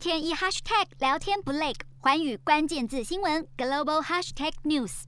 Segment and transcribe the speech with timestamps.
[0.00, 5.02] 天一 hashtag 聊天不累，寰宇关键字新闻 global hashtag news。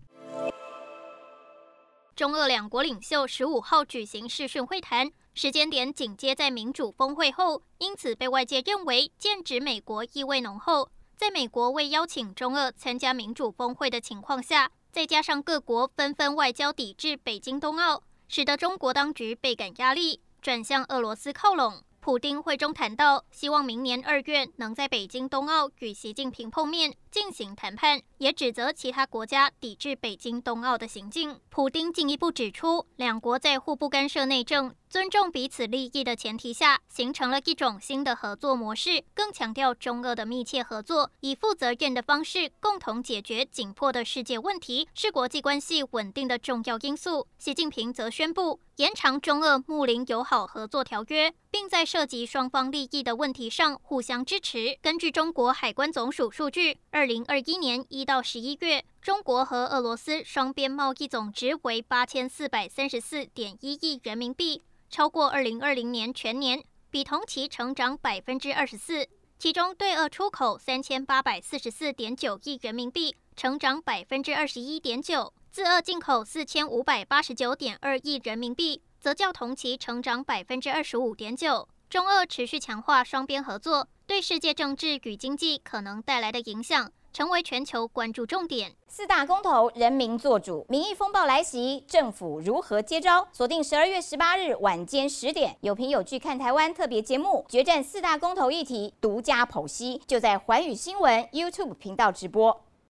[2.15, 10.91] 中俄两国领袖十五号举行视讯会谈，时间点紧接在民主峰会后，因此被外界认为剑指美国意味浓厚。
[11.17, 21.83] 在美国未邀请中俄参加民主峰会的情况下，再加上各国纷纷外交抵制北京冬奥，使得中国当局倍感压力，转向俄罗斯靠拢。
[22.03, 31.39] 普丁会中谈到，希望明年二月能在北京冬奥与习近平碰面进行谈判，也指责其他国家抵制北京冬奥的行径。
[31.49, 47.27] 普丁进一步指出，两国在互不干涉内政、尊重彼此利益的前提下，形成了一种新的合作模式，更强调中俄的密切合作，以负责任的方式共同解决紧迫的世界问题，是国际关系稳定的重要因素。
[47.39, 51.33] 习近平则宣布延长中俄睦邻友好合作条约。
[51.53, 54.79] 并在涉及双方利益的问题上互相支持。
[54.81, 69.09] 根据中国海关总署数据，二零二一年一到十一月，中国和俄罗斯双边贸易总值为八千四百三十四点一亿人民币，超过二零二零年全年，比同期成长百分之二十四。
[69.41, 78.83] 其中对俄出口三千八百四十四点九亿人民币，成长百分之二十一点九；自俄进口四千五百八十九点二亿人民币。
[79.01, 81.69] 则较同期成长百分之二十五点九。
[81.91, 88.73] 中俄持续强化双边合作，对世界政治与经济可能带来的影响，成为全球关注重点。
[88.89, 93.27] 四大公投，人民做主，民意风暴来袭，政府如何接招？
[93.33, 102.65] 锁定十二月十八日晚间十点，有凭有据看台湾特别节目，决战四大公投议题，独家剖析，就在环宇新闻 YouTube 频道直播。